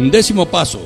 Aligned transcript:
Undécimo 0.00 0.46
paso. 0.46 0.80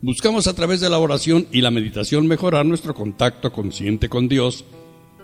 Buscamos 0.00 0.46
a 0.46 0.54
través 0.54 0.80
de 0.80 0.88
la 0.88 1.00
oración 1.00 1.48
y 1.50 1.60
la 1.60 1.72
meditación 1.72 2.28
mejorar 2.28 2.64
nuestro 2.64 2.94
contacto 2.94 3.52
consciente 3.52 4.08
con 4.08 4.28
Dios, 4.28 4.64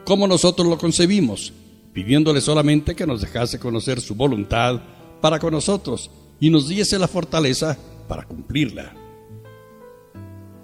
como 0.05 0.27
nosotros 0.27 0.67
lo 0.67 0.79
concebimos, 0.79 1.53
pidiéndole 1.93 2.41
solamente 2.41 2.97
que 2.97 3.07
nos 3.07 3.21
dejase 3.21 3.61
conocer 3.61 4.01
su 4.01 4.17
voluntad 4.17 4.83
para 5.21 5.39
con 5.39 5.53
nosotros 5.53 6.11
y 6.41 6.51
nos 6.51 6.67
diese 6.67 6.99
la 6.99 7.07
fortaleza 7.07 7.79
para 8.09 8.25
cumplirla. 8.25 8.93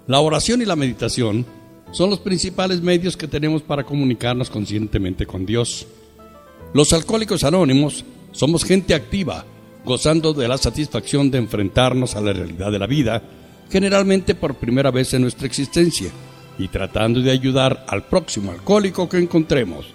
La 0.05 0.19
oración 0.19 0.61
y 0.61 0.65
la 0.65 0.75
meditación 0.75 1.45
son 1.91 2.09
los 2.09 2.19
principales 2.19 2.81
medios 2.81 3.15
que 3.15 3.29
tenemos 3.29 3.61
para 3.61 3.85
comunicarnos 3.85 4.49
conscientemente 4.49 5.25
con 5.25 5.45
Dios. 5.45 5.87
Los 6.73 6.91
alcohólicos 6.91 7.45
anónimos 7.45 8.03
somos 8.33 8.65
gente 8.65 8.93
activa, 8.93 9.45
gozando 9.85 10.33
de 10.33 10.47
la 10.47 10.57
satisfacción 10.57 11.31
de 11.31 11.37
enfrentarnos 11.37 12.15
a 12.15 12.21
la 12.21 12.33
realidad 12.33 12.71
de 12.71 12.79
la 12.79 12.87
vida, 12.87 13.21
generalmente 13.69 14.35
por 14.35 14.55
primera 14.55 14.91
vez 14.91 15.13
en 15.13 15.21
nuestra 15.21 15.47
existencia, 15.47 16.09
y 16.57 16.67
tratando 16.67 17.21
de 17.21 17.31
ayudar 17.31 17.85
al 17.87 18.03
próximo 18.03 18.51
alcohólico 18.51 19.07
que 19.07 19.17
encontremos. 19.17 19.85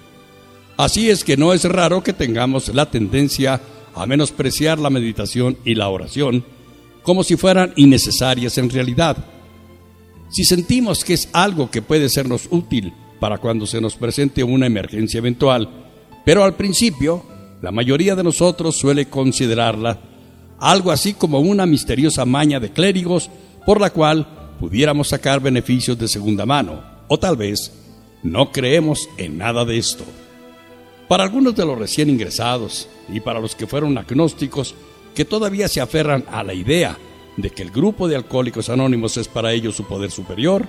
Así 0.76 1.10
es 1.10 1.24
que 1.24 1.36
no 1.36 1.52
es 1.52 1.64
raro 1.64 2.02
que 2.02 2.12
tengamos 2.12 2.68
la 2.74 2.90
tendencia 2.90 3.60
a 3.94 4.06
menospreciar 4.06 4.78
la 4.78 4.90
meditación 4.90 5.58
y 5.64 5.74
la 5.74 5.88
oración 5.88 6.44
como 7.02 7.24
si 7.24 7.36
fueran 7.36 7.72
innecesarias 7.76 8.58
en 8.58 8.70
realidad. 8.70 9.16
Si 10.30 10.44
sentimos 10.44 11.04
que 11.04 11.14
es 11.14 11.28
algo 11.32 11.70
que 11.70 11.82
puede 11.82 12.08
sernos 12.08 12.46
útil 12.50 12.92
para 13.18 13.38
cuando 13.38 13.66
se 13.66 13.80
nos 13.80 13.96
presente 13.96 14.44
una 14.44 14.66
emergencia 14.66 15.18
eventual, 15.18 15.68
pero 16.24 16.44
al 16.44 16.54
principio 16.54 17.24
la 17.62 17.70
mayoría 17.70 18.14
de 18.16 18.24
nosotros 18.24 18.76
suele 18.76 19.06
considerarla 19.06 19.98
algo 20.58 20.90
así 20.90 21.14
como 21.14 21.40
una 21.40 21.66
misteriosa 21.66 22.24
maña 22.24 22.60
de 22.60 22.70
clérigos 22.70 23.30
por 23.64 23.80
la 23.80 23.90
cual 23.90 24.26
pudiéramos 24.60 25.08
sacar 25.08 25.40
beneficios 25.40 25.98
de 25.98 26.08
segunda 26.08 26.44
mano, 26.44 26.82
o 27.08 27.18
tal 27.18 27.36
vez 27.36 27.72
no 28.22 28.52
creemos 28.52 29.08
en 29.16 29.38
nada 29.38 29.64
de 29.64 29.78
esto. 29.78 30.04
Para 31.08 31.24
algunos 31.24 31.56
de 31.56 31.64
los 31.64 31.78
recién 31.78 32.10
ingresados 32.10 32.88
y 33.08 33.20
para 33.20 33.40
los 33.40 33.54
que 33.54 33.66
fueron 33.66 33.96
agnósticos 33.98 34.74
que 35.14 35.24
todavía 35.24 35.66
se 35.66 35.80
aferran 35.80 36.24
a 36.30 36.44
la 36.44 36.54
idea 36.54 36.96
de 37.36 37.50
que 37.50 37.62
el 37.62 37.70
grupo 37.70 38.06
de 38.06 38.16
alcohólicos 38.16 38.68
anónimos 38.68 39.16
es 39.16 39.28
para 39.28 39.52
ellos 39.52 39.74
su 39.74 39.84
poder 39.84 40.10
superior, 40.10 40.68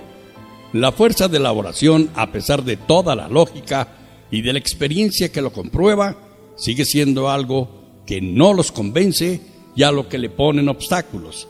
la 0.72 0.90
fuerza 0.90 1.28
de 1.28 1.38
la 1.38 1.52
oración, 1.52 2.10
a 2.14 2.32
pesar 2.32 2.64
de 2.64 2.76
toda 2.76 3.14
la 3.14 3.28
lógica 3.28 3.88
y 4.30 4.40
de 4.40 4.54
la 4.54 4.58
experiencia 4.58 5.30
que 5.30 5.42
lo 5.42 5.52
comprueba, 5.52 6.16
sigue 6.56 6.84
siendo 6.84 7.30
algo 7.30 8.02
que 8.06 8.20
no 8.20 8.52
los 8.52 8.72
convence 8.72 9.40
y 9.74 9.82
a 9.82 9.92
lo 9.92 10.08
que 10.08 10.18
le 10.18 10.30
ponen 10.30 10.68
obstáculos. 10.68 11.48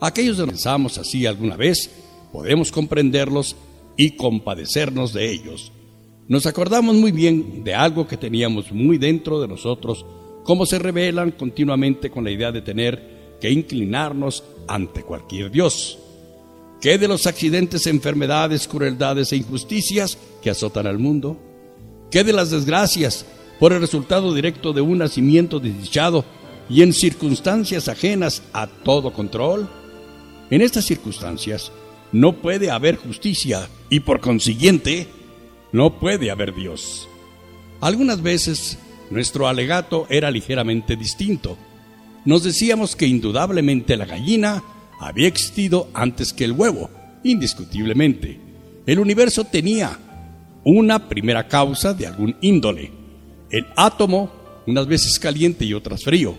Aquellos 0.00 0.36
que 0.38 0.46
pensamos 0.46 0.98
así 0.98 1.26
alguna 1.26 1.56
vez, 1.56 1.90
podemos 2.32 2.70
comprenderlos 2.70 3.56
y 3.96 4.12
compadecernos 4.12 5.12
de 5.12 5.30
ellos. 5.30 5.72
Nos 6.28 6.46
acordamos 6.46 6.94
muy 6.94 7.10
bien 7.10 7.64
de 7.64 7.74
algo 7.74 8.06
que 8.06 8.16
teníamos 8.16 8.70
muy 8.70 8.98
dentro 8.98 9.40
de 9.40 9.48
nosotros, 9.48 10.04
como 10.44 10.66
se 10.66 10.78
revelan 10.78 11.32
continuamente 11.32 12.10
con 12.10 12.24
la 12.24 12.30
idea 12.30 12.52
de 12.52 12.62
tener 12.62 13.36
que 13.40 13.50
inclinarnos 13.50 14.44
ante 14.66 15.02
cualquier 15.02 15.50
Dios. 15.50 15.98
¿Qué 16.80 16.96
de 16.96 17.08
los 17.08 17.26
accidentes, 17.26 17.86
enfermedades, 17.86 18.68
crueldades 18.68 19.32
e 19.32 19.36
injusticias 19.36 20.16
que 20.40 20.50
azotan 20.50 20.86
al 20.86 20.98
mundo? 20.98 21.36
¿Qué 22.10 22.22
de 22.22 22.32
las 22.32 22.50
desgracias, 22.50 23.26
por 23.58 23.72
el 23.72 23.80
resultado 23.80 24.34
directo 24.34 24.72
de 24.72 24.80
un 24.80 24.98
nacimiento 24.98 25.60
desdichado 25.60 26.24
y 26.70 26.82
en 26.82 26.92
circunstancias 26.92 27.88
ajenas 27.88 28.42
a 28.52 28.66
todo 28.66 29.12
control. 29.12 29.68
En 30.50 30.62
estas 30.62 30.84
circunstancias 30.84 31.72
no 32.12 32.34
puede 32.34 32.70
haber 32.70 32.96
justicia 32.96 33.68
y 33.90 34.00
por 34.00 34.20
consiguiente 34.20 35.08
no 35.72 35.98
puede 35.98 36.30
haber 36.30 36.54
Dios. 36.54 37.08
Algunas 37.80 38.22
veces 38.22 38.78
nuestro 39.10 39.48
alegato 39.48 40.06
era 40.08 40.30
ligeramente 40.30 40.96
distinto. 40.96 41.56
Nos 42.24 42.42
decíamos 42.42 42.96
que 42.96 43.06
indudablemente 43.06 43.96
la 43.96 44.04
gallina 44.04 44.62
había 45.00 45.28
existido 45.28 45.88
antes 45.94 46.32
que 46.32 46.44
el 46.44 46.52
huevo, 46.52 46.90
indiscutiblemente. 47.22 48.40
El 48.86 48.98
universo 48.98 49.44
tenía 49.44 49.98
una 50.64 51.08
primera 51.08 51.46
causa 51.46 51.94
de 51.94 52.06
algún 52.06 52.36
índole, 52.40 52.90
el 53.50 53.66
átomo, 53.76 54.30
unas 54.66 54.86
veces 54.86 55.18
caliente 55.18 55.64
y 55.64 55.74
otras 55.74 56.04
frío. 56.04 56.34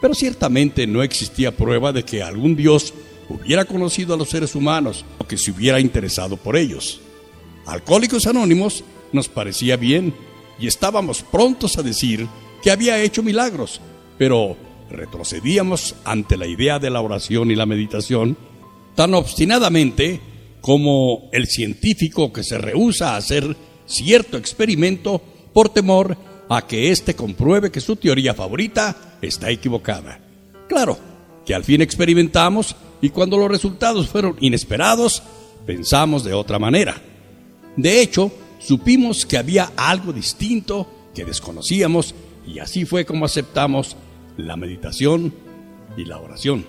Pero 0.00 0.14
ciertamente 0.14 0.86
no 0.86 1.02
existía 1.02 1.54
prueba 1.54 1.92
de 1.92 2.04
que 2.04 2.22
algún 2.22 2.56
Dios 2.56 2.94
hubiera 3.28 3.64
conocido 3.64 4.14
a 4.14 4.16
los 4.16 4.30
seres 4.30 4.54
humanos 4.54 5.04
o 5.18 5.26
que 5.26 5.36
se 5.36 5.50
hubiera 5.50 5.80
interesado 5.80 6.36
por 6.36 6.56
ellos. 6.56 7.00
Alcohólicos 7.66 8.26
Anónimos 8.26 8.82
nos 9.12 9.28
parecía 9.28 9.76
bien 9.76 10.14
y 10.58 10.66
estábamos 10.66 11.22
prontos 11.22 11.78
a 11.78 11.82
decir 11.82 12.26
que 12.62 12.70
había 12.70 13.02
hecho 13.02 13.22
milagros, 13.22 13.80
pero 14.18 14.56
retrocedíamos 14.90 15.94
ante 16.04 16.36
la 16.36 16.46
idea 16.46 16.78
de 16.78 16.90
la 16.90 17.00
oración 17.00 17.50
y 17.50 17.54
la 17.56 17.66
meditación 17.66 18.36
tan 18.94 19.14
obstinadamente 19.14 20.20
como 20.60 21.28
el 21.32 21.46
científico 21.46 22.32
que 22.32 22.42
se 22.42 22.58
rehúsa 22.58 23.14
a 23.14 23.16
hacer 23.16 23.56
cierto 23.86 24.36
experimento 24.36 25.22
por 25.52 25.68
temor 25.70 26.16
a 26.50 26.66
que 26.66 26.90
éste 26.90 27.14
compruebe 27.14 27.70
que 27.70 27.80
su 27.80 27.94
teoría 27.94 28.34
favorita 28.34 29.16
está 29.22 29.50
equivocada. 29.50 30.18
Claro, 30.68 30.98
que 31.46 31.54
al 31.54 31.62
fin 31.62 31.80
experimentamos 31.80 32.74
y 33.00 33.10
cuando 33.10 33.38
los 33.38 33.48
resultados 33.48 34.08
fueron 34.08 34.36
inesperados, 34.40 35.22
pensamos 35.64 36.24
de 36.24 36.34
otra 36.34 36.58
manera. 36.58 37.00
De 37.76 38.02
hecho, 38.02 38.32
supimos 38.58 39.24
que 39.24 39.38
había 39.38 39.70
algo 39.76 40.12
distinto 40.12 40.88
que 41.14 41.24
desconocíamos 41.24 42.16
y 42.44 42.58
así 42.58 42.84
fue 42.84 43.04
como 43.04 43.26
aceptamos 43.26 43.96
la 44.36 44.56
meditación 44.56 45.32
y 45.96 46.04
la 46.04 46.18
oración. 46.18 46.66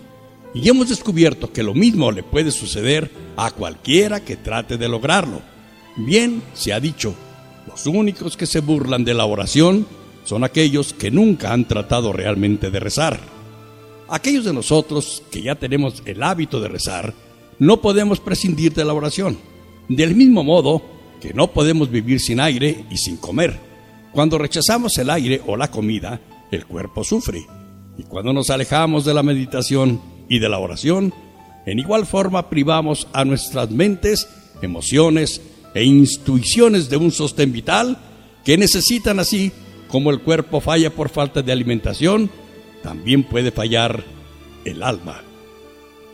Y 0.53 0.69
hemos 0.69 0.89
descubierto 0.89 1.51
que 1.51 1.63
lo 1.63 1.73
mismo 1.73 2.11
le 2.11 2.21
puede 2.21 2.51
suceder 2.51 3.09
a 3.35 3.49
cualquiera 3.49 4.19
que 4.19 4.35
trate 4.35 4.77
de 4.77 4.87
lograrlo. 4.87 5.41
Bien 5.97 6.43
se 6.53 6.71
ha 6.71 6.79
dicho, 6.79 7.15
los 7.67 7.85
únicos 7.85 8.37
que 8.37 8.45
se 8.45 8.59
burlan 8.59 9.03
de 9.03 9.13
la 9.13 9.25
oración 9.25 9.85
son 10.23 10.43
aquellos 10.43 10.93
que 10.93 11.11
nunca 11.11 11.53
han 11.53 11.67
tratado 11.67 12.13
realmente 12.13 12.71
de 12.71 12.79
rezar. 12.79 13.19
Aquellos 14.09 14.45
de 14.45 14.53
nosotros 14.53 15.23
que 15.31 15.41
ya 15.41 15.55
tenemos 15.55 16.03
el 16.05 16.21
hábito 16.21 16.59
de 16.59 16.67
rezar, 16.67 17.13
no 17.59 17.81
podemos 17.81 18.19
prescindir 18.19 18.73
de 18.73 18.85
la 18.85 18.93
oración. 18.93 19.37
Del 19.87 20.15
mismo 20.15 20.43
modo 20.43 20.81
que 21.21 21.33
no 21.33 21.51
podemos 21.51 21.89
vivir 21.89 22.19
sin 22.19 22.39
aire 22.39 22.85
y 22.89 22.97
sin 22.97 23.17
comer. 23.17 23.59
Cuando 24.11 24.37
rechazamos 24.37 24.97
el 24.97 25.09
aire 25.09 25.41
o 25.45 25.55
la 25.55 25.71
comida, 25.71 26.19
el 26.51 26.65
cuerpo 26.65 27.03
sufre. 27.03 27.45
Y 27.97 28.03
cuando 28.03 28.33
nos 28.33 28.49
alejamos 28.49 29.05
de 29.05 29.13
la 29.13 29.23
meditación 29.23 30.01
y 30.27 30.39
de 30.39 30.49
la 30.49 30.59
oración, 30.59 31.13
en 31.65 31.79
igual 31.79 32.05
forma 32.05 32.49
privamos 32.49 33.07
a 33.13 33.23
nuestras 33.23 33.69
mentes, 33.69 34.27
emociones 34.61 35.41
e 35.73 35.83
intuiciones 35.83 36.89
de 36.89 36.97
un 36.97 37.11
sostén 37.11 37.51
vital 37.51 37.97
que 38.43 38.57
necesitan 38.57 39.19
así 39.19 39.51
como 39.87 40.09
el 40.11 40.21
cuerpo 40.21 40.61
falla 40.61 40.89
por 40.89 41.09
falta 41.09 41.41
de 41.41 41.51
alimentación, 41.51 42.29
también 42.81 43.23
puede 43.23 43.51
fallar 43.51 44.03
el 44.65 44.83
alma. 44.83 45.21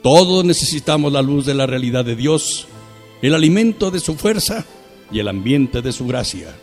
Todos 0.02 0.44
necesitamos 0.44 1.12
la 1.14 1.22
luz 1.22 1.46
de 1.46 1.54
la 1.54 1.66
realidad 1.66 2.04
de 2.06 2.16
Dios, 2.16 2.68
el 3.22 3.34
alimento 3.34 3.92
de 3.92 4.00
su 4.00 4.16
fuerza 4.16 4.66
y 5.12 5.20
el 5.20 5.28
ambiente 5.28 5.82
de 5.82 5.92
su 5.92 6.08
gracia. 6.08 6.56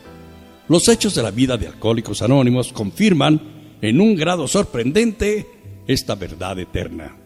Los 0.69 0.89
hechos 0.89 1.15
de 1.15 1.23
la 1.23 1.31
vida 1.31 1.57
de 1.57 1.67
Alcohólicos 1.67 2.23
Anónimos 2.23 2.73
confirman 2.73 3.41
en 3.81 4.01
un 4.01 4.17
grado 4.17 4.49
sorprendente 4.49 5.47
esta 5.87 6.15
verdad 6.15 6.59
eterna. 6.59 7.17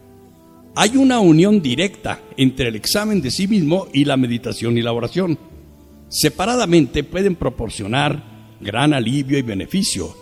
Hay 0.74 0.96
una 0.96 1.20
unión 1.20 1.62
directa 1.62 2.20
entre 2.36 2.68
el 2.68 2.76
examen 2.76 3.20
de 3.20 3.30
sí 3.30 3.48
mismo 3.48 3.88
y 3.92 4.04
la 4.04 4.16
meditación 4.16 4.76
y 4.76 4.82
la 4.82 4.92
oración 4.92 5.38
separadamente 6.08 7.04
pueden 7.04 7.36
proporcionar 7.36 8.56
gran 8.60 8.94
alivio 8.94 9.38
y 9.38 9.42
beneficio, 9.42 10.14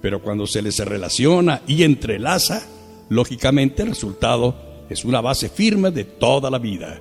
pero 0.00 0.22
cuando 0.22 0.46
se 0.46 0.62
les 0.62 0.78
relaciona 0.78 1.62
y 1.66 1.82
entrelaza, 1.82 2.66
lógicamente 3.08 3.82
el 3.82 3.90
resultado 3.90 4.84
es 4.88 5.04
una 5.04 5.20
base 5.20 5.48
firme 5.48 5.90
de 5.90 6.04
toda 6.04 6.50
la 6.50 6.58
vida. 6.58 7.00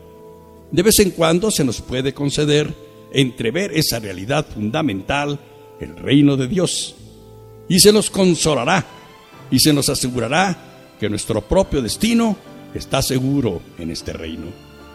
De 0.72 0.84
vez 0.84 1.00
en 1.00 1.12
cuando 1.12 1.52
se 1.52 1.64
nos 1.64 1.82
puede 1.82 2.14
conceder 2.14 2.74
entrever 3.12 3.72
esa 3.74 4.00
realidad 4.00 4.46
fundamental, 4.48 5.40
el 5.80 5.96
reino 5.96 6.38
de 6.38 6.48
Dios, 6.48 6.96
y 7.68 7.80
se 7.80 7.92
nos 7.92 8.10
consolará 8.10 8.86
y 9.52 9.60
se 9.60 9.74
nos 9.74 9.90
asegurará 9.90 10.58
que 11.00 11.10
nuestro 11.10 11.42
propio 11.42 11.82
destino 11.82 12.38
está 12.74 13.02
seguro 13.02 13.62
en 13.78 13.90
este 13.90 14.14
reino. 14.14 14.48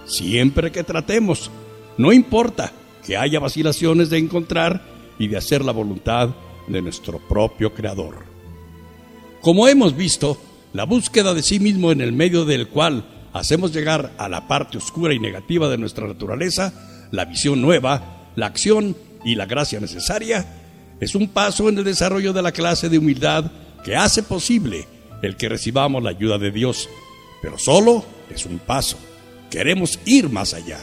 Siempre 0.06 0.70
que 0.70 0.84
tratemos, 0.84 1.50
no 1.96 2.12
importa 2.12 2.72
que 3.04 3.16
haya 3.16 3.40
vacilaciones 3.40 4.10
de 4.10 4.18
encontrar 4.18 4.82
y 5.18 5.28
de 5.28 5.36
hacer 5.36 5.64
la 5.64 5.72
voluntad 5.72 6.30
de 6.66 6.82
nuestro 6.82 7.18
propio 7.18 7.72
Creador. 7.74 8.24
Como 9.40 9.68
hemos 9.68 9.96
visto, 9.96 10.38
la 10.72 10.84
búsqueda 10.84 11.34
de 11.34 11.42
sí 11.42 11.60
mismo 11.60 11.92
en 11.92 12.00
el 12.00 12.12
medio 12.12 12.44
del 12.44 12.68
cual 12.68 13.04
hacemos 13.32 13.72
llegar 13.72 14.12
a 14.16 14.28
la 14.28 14.48
parte 14.48 14.78
oscura 14.78 15.12
y 15.12 15.18
negativa 15.18 15.68
de 15.68 15.78
nuestra 15.78 16.06
naturaleza 16.06 16.72
la 17.10 17.24
visión 17.24 17.60
nueva, 17.60 18.30
la 18.36 18.46
acción 18.46 18.96
y 19.24 19.34
la 19.34 19.46
gracia 19.46 19.80
necesaria, 19.80 20.44
es 21.00 21.14
un 21.14 21.28
paso 21.28 21.68
en 21.68 21.78
el 21.78 21.84
desarrollo 21.84 22.32
de 22.32 22.42
la 22.42 22.52
clase 22.52 22.88
de 22.88 22.98
humildad 22.98 23.50
que 23.84 23.96
hace 23.96 24.22
posible 24.22 24.86
el 25.22 25.36
que 25.36 25.48
recibamos 25.48 26.02
la 26.02 26.10
ayuda 26.10 26.38
de 26.38 26.50
Dios. 26.50 26.88
Pero 27.42 27.58
solo 27.58 28.04
es 28.34 28.46
un 28.46 28.58
paso. 28.58 28.98
Queremos 29.50 29.98
ir 30.06 30.28
más 30.28 30.54
allá. 30.54 30.78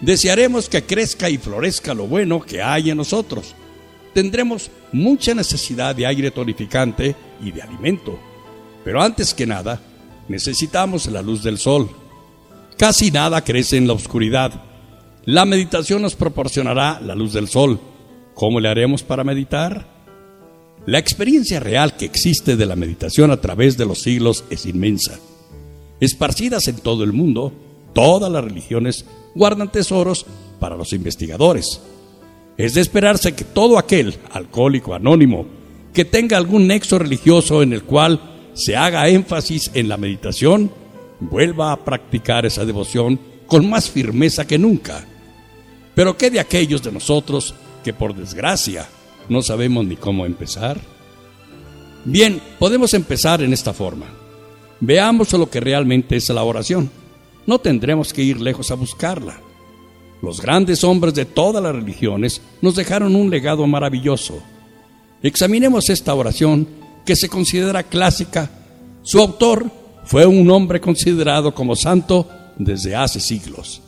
Desearemos 0.00 0.68
que 0.68 0.84
crezca 0.84 1.28
y 1.28 1.38
florezca 1.38 1.94
lo 1.94 2.06
bueno 2.06 2.40
que 2.40 2.62
hay 2.62 2.90
en 2.90 2.98
nosotros. 2.98 3.54
Tendremos 4.14 4.70
mucha 4.92 5.34
necesidad 5.34 5.94
de 5.94 6.06
aire 6.06 6.30
tonificante 6.30 7.16
y 7.42 7.50
de 7.50 7.62
alimento. 7.62 8.18
Pero 8.84 9.02
antes 9.02 9.34
que 9.34 9.46
nada, 9.46 9.80
necesitamos 10.28 11.06
la 11.06 11.22
luz 11.22 11.42
del 11.42 11.58
sol. 11.58 11.90
Casi 12.76 13.10
nada 13.10 13.42
crece 13.42 13.76
en 13.76 13.88
la 13.88 13.92
oscuridad. 13.92 14.62
La 15.24 15.44
meditación 15.44 16.00
nos 16.02 16.14
proporcionará 16.14 17.00
la 17.00 17.14
luz 17.14 17.32
del 17.32 17.48
sol. 17.48 17.80
¿Cómo 18.34 18.60
le 18.60 18.68
haremos 18.68 19.02
para 19.02 19.24
meditar? 19.24 19.98
La 20.86 20.98
experiencia 20.98 21.60
real 21.60 21.96
que 21.96 22.06
existe 22.06 22.56
de 22.56 22.66
la 22.66 22.76
meditación 22.76 23.30
a 23.32 23.40
través 23.40 23.76
de 23.76 23.84
los 23.84 24.00
siglos 24.00 24.44
es 24.48 24.64
inmensa. 24.64 25.18
Esparcidas 26.00 26.68
en 26.68 26.76
todo 26.76 27.02
el 27.02 27.12
mundo, 27.12 27.52
todas 27.92 28.30
las 28.30 28.44
religiones 28.44 29.04
guardan 29.34 29.70
tesoros 29.70 30.26
para 30.58 30.76
los 30.76 30.92
investigadores. 30.92 31.80
Es 32.56 32.74
de 32.74 32.80
esperarse 32.80 33.34
que 33.34 33.44
todo 33.44 33.78
aquel 33.78 34.16
alcohólico 34.32 34.94
anónimo 34.94 35.46
que 35.92 36.04
tenga 36.04 36.36
algún 36.36 36.66
nexo 36.66 36.98
religioso 36.98 37.62
en 37.62 37.72
el 37.72 37.82
cual 37.82 38.20
se 38.54 38.76
haga 38.76 39.08
énfasis 39.08 39.70
en 39.74 39.88
la 39.88 39.96
meditación, 39.96 40.70
vuelva 41.20 41.72
a 41.72 41.84
practicar 41.84 42.46
esa 42.46 42.64
devoción 42.64 43.18
con 43.46 43.68
más 43.68 43.90
firmeza 43.90 44.46
que 44.46 44.58
nunca. 44.58 45.04
Pero 45.94 46.16
¿qué 46.16 46.30
de 46.30 46.40
aquellos 46.40 46.82
de 46.82 46.92
nosotros 46.92 47.54
que 47.82 47.92
por 47.92 48.14
desgracia 48.14 48.88
no 49.28 49.42
sabemos 49.42 49.86
ni 49.86 49.96
cómo 49.96 50.26
empezar? 50.26 50.80
Bien, 52.04 52.40
podemos 52.58 52.94
empezar 52.94 53.42
en 53.42 53.52
esta 53.52 53.72
forma. 53.72 54.06
Veamos 54.80 55.32
lo 55.32 55.50
que 55.50 55.60
realmente 55.60 56.16
es 56.16 56.28
la 56.28 56.44
oración. 56.44 56.90
No 57.48 57.58
tendremos 57.58 58.12
que 58.12 58.22
ir 58.22 58.42
lejos 58.42 58.70
a 58.70 58.74
buscarla. 58.74 59.40
Los 60.20 60.42
grandes 60.42 60.84
hombres 60.84 61.14
de 61.14 61.24
todas 61.24 61.62
las 61.62 61.74
religiones 61.74 62.42
nos 62.60 62.76
dejaron 62.76 63.16
un 63.16 63.30
legado 63.30 63.66
maravilloso. 63.66 64.38
Examinemos 65.22 65.88
esta 65.88 66.12
oración 66.14 66.68
que 67.06 67.16
se 67.16 67.30
considera 67.30 67.84
clásica. 67.84 68.50
Su 69.00 69.18
autor 69.20 69.70
fue 70.04 70.26
un 70.26 70.50
hombre 70.50 70.78
considerado 70.78 71.54
como 71.54 71.74
santo 71.74 72.28
desde 72.58 72.94
hace 72.94 73.18
siglos. 73.18 73.80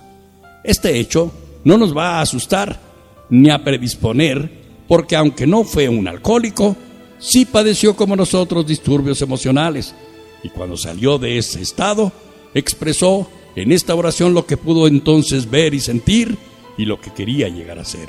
Este 0.64 0.98
hecho 0.98 1.30
no 1.62 1.76
nos 1.76 1.94
va 1.94 2.12
a 2.12 2.22
asustar 2.22 2.80
ni 3.28 3.50
a 3.50 3.62
predisponer, 3.62 4.50
porque 4.88 5.16
aunque 5.16 5.46
no 5.46 5.64
fue 5.64 5.86
un 5.86 6.08
alcohólico, 6.08 6.76
sí 7.18 7.44
padeció 7.44 7.94
como 7.94 8.16
nosotros 8.16 8.66
disturbios 8.66 9.20
emocionales, 9.20 9.94
y 10.42 10.48
cuando 10.48 10.78
salió 10.78 11.18
de 11.18 11.36
ese 11.36 11.60
estado, 11.60 12.10
expresó 12.54 13.28
en 13.60 13.72
esta 13.72 13.94
oración 13.94 14.34
lo 14.34 14.46
que 14.46 14.56
pudo 14.56 14.86
entonces 14.86 15.50
ver 15.50 15.74
y 15.74 15.80
sentir 15.80 16.36
y 16.76 16.84
lo 16.84 17.00
que 17.00 17.12
quería 17.12 17.48
llegar 17.48 17.78
a 17.78 17.84
ser. 17.84 18.08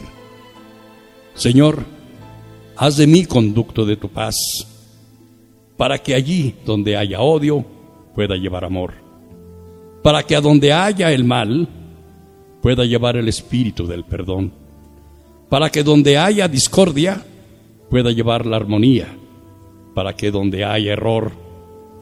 Señor, 1.34 1.84
haz 2.78 2.98
de 2.98 3.08
mí 3.08 3.26
conducto 3.26 3.86
de 3.86 3.98
tu 3.98 4.10
paz, 4.10 4.36
para 5.78 5.98
que 5.98 6.16
allí 6.16 6.56
donde 6.66 6.96
haya 6.96 7.22
odio 7.22 7.66
pueda 8.16 8.36
llevar 8.36 8.66
amor, 8.66 8.94
para 10.04 10.24
que 10.24 10.36
a 10.36 10.42
donde 10.42 10.72
haya 10.74 11.12
el 11.12 11.24
mal 11.24 11.68
pueda 12.62 12.86
llevar 12.86 13.18
el 13.18 13.28
espíritu 13.28 13.88
del 13.88 14.04
perdón, 14.04 14.54
para 15.50 15.70
que 15.70 15.84
donde 15.84 16.18
haya 16.18 16.48
discordia 16.48 17.26
pueda 17.90 18.12
llevar 18.12 18.46
la 18.46 18.58
armonía, 18.58 19.08
para 19.94 20.16
que 20.16 20.32
donde 20.32 20.64
haya 20.64 20.94
error 20.94 21.32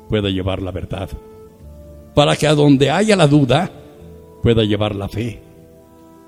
pueda 0.10 0.30
llevar 0.30 0.62
la 0.62 0.72
verdad 0.72 1.10
para 2.20 2.36
que 2.36 2.48
a 2.48 2.54
donde 2.54 2.92
haya 2.92 3.16
la 3.16 3.28
duda 3.28 3.72
pueda 4.44 4.66
llevar 4.66 4.94
la 4.94 5.08
fe, 5.08 5.42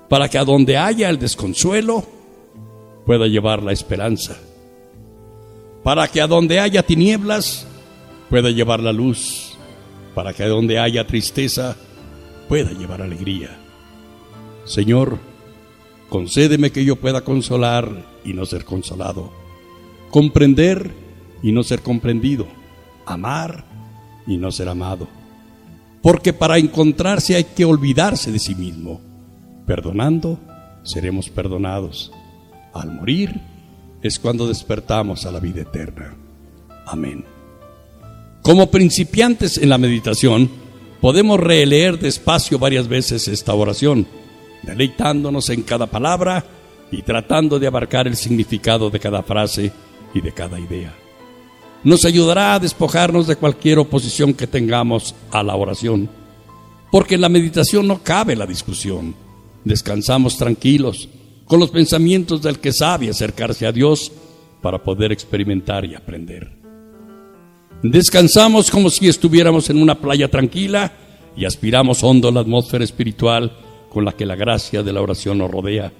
para 0.08 0.26
que 0.26 0.38
a 0.38 0.44
donde 0.46 0.78
haya 0.78 1.10
el 1.10 1.18
desconsuelo 1.18 2.02
pueda 3.04 3.26
llevar 3.26 3.62
la 3.62 3.72
esperanza, 3.72 4.38
para 5.82 6.08
que 6.08 6.22
a 6.22 6.26
donde 6.26 6.58
haya 6.60 6.82
tinieblas 6.82 7.66
pueda 8.30 8.48
llevar 8.48 8.80
la 8.80 8.90
luz, 8.90 9.58
para 10.14 10.32
que 10.32 10.44
a 10.44 10.48
donde 10.48 10.78
haya 10.78 11.06
tristeza 11.06 11.76
pueda 12.48 12.70
llevar 12.70 13.02
alegría. 13.02 13.50
Señor, 14.64 15.18
concédeme 16.08 16.72
que 16.72 16.86
yo 16.86 16.96
pueda 16.96 17.20
consolar 17.20 17.90
y 18.24 18.32
no 18.32 18.46
ser 18.46 18.64
consolado, 18.64 19.30
comprender 20.10 20.90
y 21.42 21.52
no 21.52 21.62
ser 21.62 21.82
comprendido, 21.82 22.46
amar 23.04 23.66
y 24.26 24.38
no 24.38 24.50
ser 24.50 24.70
amado 24.70 25.20
porque 26.02 26.32
para 26.32 26.58
encontrarse 26.58 27.36
hay 27.36 27.44
que 27.44 27.64
olvidarse 27.64 28.32
de 28.32 28.38
sí 28.38 28.54
mismo. 28.54 29.00
Perdonando, 29.66 30.38
seremos 30.82 31.28
perdonados. 31.30 32.12
Al 32.74 32.92
morir 32.92 33.40
es 34.02 34.18
cuando 34.18 34.48
despertamos 34.48 35.24
a 35.24 35.30
la 35.30 35.38
vida 35.38 35.62
eterna. 35.62 36.16
Amén. 36.86 37.24
Como 38.42 38.70
principiantes 38.70 39.56
en 39.58 39.68
la 39.68 39.78
meditación, 39.78 40.50
podemos 41.00 41.38
releer 41.38 41.98
despacio 41.98 42.58
varias 42.58 42.88
veces 42.88 43.28
esta 43.28 43.54
oración, 43.54 44.06
deleitándonos 44.62 45.48
en 45.50 45.62
cada 45.62 45.86
palabra 45.86 46.44
y 46.90 47.02
tratando 47.02 47.60
de 47.60 47.68
abarcar 47.68 48.08
el 48.08 48.16
significado 48.16 48.90
de 48.90 48.98
cada 48.98 49.22
frase 49.22 49.70
y 50.12 50.20
de 50.20 50.32
cada 50.32 50.58
idea 50.58 50.92
nos 51.84 52.04
ayudará 52.04 52.54
a 52.54 52.58
despojarnos 52.60 53.26
de 53.26 53.36
cualquier 53.36 53.78
oposición 53.78 54.34
que 54.34 54.46
tengamos 54.46 55.14
a 55.30 55.42
la 55.42 55.56
oración. 55.56 56.08
Porque 56.90 57.16
en 57.16 57.22
la 57.22 57.28
meditación 57.28 57.88
no 57.88 58.02
cabe 58.02 58.36
la 58.36 58.46
discusión. 58.46 59.14
Descansamos 59.64 60.36
tranquilos, 60.36 61.08
con 61.46 61.60
los 61.60 61.70
pensamientos 61.70 62.42
del 62.42 62.58
que 62.58 62.72
sabe 62.72 63.10
acercarse 63.10 63.66
a 63.66 63.72
Dios 63.72 64.12
para 64.60 64.82
poder 64.82 65.12
experimentar 65.12 65.84
y 65.84 65.94
aprender. 65.94 66.50
Descansamos 67.82 68.70
como 68.70 68.90
si 68.90 69.08
estuviéramos 69.08 69.68
en 69.70 69.82
una 69.82 69.96
playa 69.96 70.28
tranquila 70.28 70.92
y 71.36 71.44
aspiramos 71.44 72.04
hondo 72.04 72.30
la 72.30 72.40
atmósfera 72.40 72.84
espiritual 72.84 73.52
con 73.88 74.04
la 74.04 74.12
que 74.12 74.24
la 74.24 74.36
gracia 74.36 74.82
de 74.82 74.92
la 74.92 75.02
oración 75.02 75.38
nos 75.38 75.50
rodea. 75.50 75.92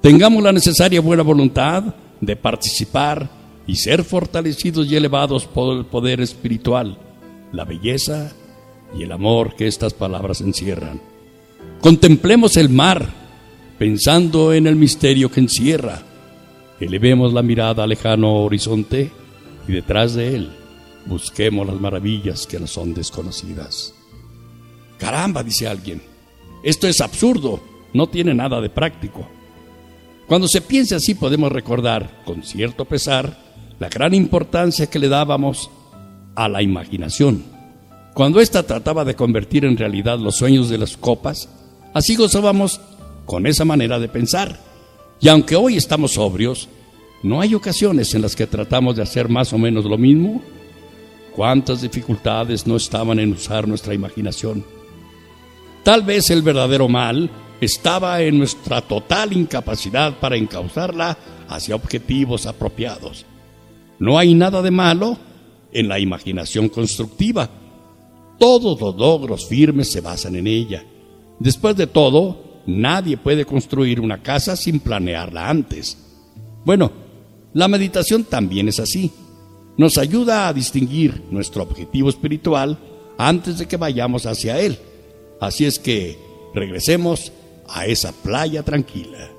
Tengamos 0.00 0.42
la 0.42 0.52
necesaria 0.52 1.00
buena 1.00 1.22
voluntad 1.22 1.94
de 2.20 2.36
participar 2.36 3.39
y 3.66 3.76
ser 3.76 4.04
fortalecidos 4.04 4.90
y 4.90 4.96
elevados 4.96 5.46
por 5.46 5.76
el 5.76 5.84
poder 5.84 6.20
espiritual, 6.20 6.98
la 7.52 7.64
belleza 7.64 8.32
y 8.96 9.02
el 9.02 9.12
amor 9.12 9.54
que 9.54 9.66
estas 9.66 9.94
palabras 9.94 10.40
encierran. 10.40 11.00
Contemplemos 11.80 12.56
el 12.56 12.68
mar, 12.68 13.08
pensando 13.78 14.52
en 14.52 14.66
el 14.66 14.76
misterio 14.76 15.30
que 15.30 15.40
encierra. 15.40 16.02
Elevemos 16.80 17.32
la 17.32 17.42
mirada 17.42 17.84
al 17.84 17.90
lejano 17.90 18.42
horizonte 18.42 19.10
y 19.68 19.72
detrás 19.72 20.14
de 20.14 20.34
él 20.34 20.50
busquemos 21.06 21.66
las 21.66 21.80
maravillas 21.80 22.46
que 22.46 22.60
nos 22.60 22.70
son 22.70 22.94
desconocidas. 22.94 23.94
Caramba, 24.98 25.42
dice 25.42 25.66
alguien, 25.66 26.02
esto 26.62 26.86
es 26.86 27.00
absurdo, 27.00 27.60
no 27.94 28.08
tiene 28.08 28.34
nada 28.34 28.60
de 28.60 28.68
práctico. 28.68 29.26
Cuando 30.26 30.46
se 30.46 30.60
piense 30.60 30.94
así 30.94 31.14
podemos 31.14 31.50
recordar, 31.50 32.22
con 32.24 32.42
cierto 32.42 32.84
pesar, 32.84 33.49
la 33.80 33.88
gran 33.88 34.12
importancia 34.14 34.88
que 34.88 34.98
le 34.98 35.08
dábamos 35.08 35.70
a 36.36 36.48
la 36.48 36.62
imaginación. 36.62 37.42
Cuando 38.12 38.40
ésta 38.40 38.62
trataba 38.62 39.06
de 39.06 39.16
convertir 39.16 39.64
en 39.64 39.76
realidad 39.76 40.18
los 40.18 40.36
sueños 40.36 40.68
de 40.68 40.76
las 40.76 40.98
copas, 40.98 41.48
así 41.94 42.14
gozábamos 42.14 42.78
con 43.24 43.46
esa 43.46 43.64
manera 43.64 43.98
de 43.98 44.08
pensar. 44.08 44.60
Y 45.18 45.28
aunque 45.28 45.56
hoy 45.56 45.78
estamos 45.78 46.12
sobrios, 46.12 46.68
¿no 47.22 47.40
hay 47.40 47.54
ocasiones 47.54 48.14
en 48.14 48.20
las 48.20 48.36
que 48.36 48.46
tratamos 48.46 48.96
de 48.96 49.02
hacer 49.02 49.30
más 49.30 49.50
o 49.54 49.58
menos 49.58 49.86
lo 49.86 49.96
mismo? 49.96 50.42
¿Cuántas 51.34 51.80
dificultades 51.80 52.66
no 52.66 52.76
estaban 52.76 53.18
en 53.18 53.32
usar 53.32 53.66
nuestra 53.66 53.94
imaginación? 53.94 54.62
Tal 55.84 56.02
vez 56.02 56.28
el 56.28 56.42
verdadero 56.42 56.86
mal 56.86 57.30
estaba 57.62 58.20
en 58.20 58.36
nuestra 58.36 58.82
total 58.82 59.32
incapacidad 59.32 60.18
para 60.18 60.36
encauzarla 60.36 61.16
hacia 61.48 61.76
objetivos 61.76 62.44
apropiados. 62.44 63.24
No 64.00 64.18
hay 64.18 64.34
nada 64.34 64.62
de 64.62 64.70
malo 64.70 65.16
en 65.72 65.86
la 65.86 66.00
imaginación 66.00 66.70
constructiva. 66.70 67.48
Todos 68.38 68.80
los 68.80 68.96
logros 68.96 69.46
firmes 69.46 69.92
se 69.92 70.00
basan 70.00 70.36
en 70.36 70.46
ella. 70.46 70.84
Después 71.38 71.76
de 71.76 71.86
todo, 71.86 72.62
nadie 72.66 73.18
puede 73.18 73.44
construir 73.44 74.00
una 74.00 74.22
casa 74.22 74.56
sin 74.56 74.80
planearla 74.80 75.48
antes. 75.48 75.98
Bueno, 76.64 76.90
la 77.52 77.68
meditación 77.68 78.24
también 78.24 78.68
es 78.68 78.80
así. 78.80 79.10
Nos 79.76 79.98
ayuda 79.98 80.48
a 80.48 80.52
distinguir 80.54 81.22
nuestro 81.30 81.62
objetivo 81.62 82.08
espiritual 82.08 82.78
antes 83.18 83.58
de 83.58 83.68
que 83.68 83.76
vayamos 83.76 84.24
hacia 84.24 84.58
Él. 84.60 84.78
Así 85.40 85.66
es 85.66 85.78
que 85.78 86.18
regresemos 86.54 87.32
a 87.68 87.84
esa 87.86 88.12
playa 88.12 88.62
tranquila. 88.62 89.30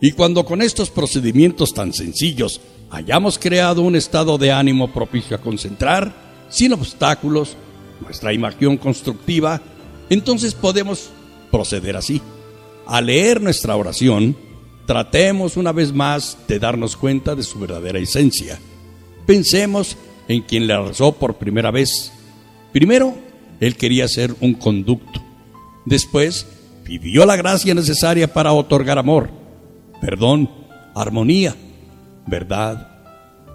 Y 0.00 0.12
cuando 0.12 0.44
con 0.44 0.62
estos 0.62 0.90
procedimientos 0.90 1.72
tan 1.72 1.92
sencillos 1.92 2.60
hayamos 2.92 3.38
creado 3.38 3.80
un 3.80 3.96
estado 3.96 4.36
de 4.36 4.52
ánimo 4.52 4.92
propicio 4.92 5.34
a 5.34 5.40
concentrar, 5.40 6.12
sin 6.50 6.74
obstáculos, 6.74 7.56
nuestra 8.02 8.34
imagen 8.34 8.76
constructiva, 8.76 9.62
entonces 10.10 10.52
podemos 10.52 11.08
proceder 11.50 11.96
así. 11.96 12.20
Al 12.86 13.06
leer 13.06 13.40
nuestra 13.40 13.76
oración, 13.76 14.36
tratemos 14.86 15.56
una 15.56 15.72
vez 15.72 15.90
más 15.92 16.36
de 16.46 16.58
darnos 16.58 16.96
cuenta 16.96 17.34
de 17.34 17.42
su 17.42 17.58
verdadera 17.58 17.98
esencia. 17.98 18.58
Pensemos 19.26 19.96
en 20.28 20.42
quien 20.42 20.66
la 20.66 20.82
rezó 20.82 21.12
por 21.12 21.36
primera 21.36 21.70
vez. 21.70 22.12
Primero, 22.72 23.14
él 23.58 23.76
quería 23.76 24.06
ser 24.06 24.34
un 24.40 24.52
conducto. 24.52 25.22
Después, 25.86 26.46
pidió 26.84 27.24
la 27.24 27.36
gracia 27.36 27.74
necesaria 27.74 28.30
para 28.30 28.52
otorgar 28.52 28.98
amor, 28.98 29.30
perdón, 30.00 30.50
armonía, 30.94 31.56
verdad, 32.26 32.88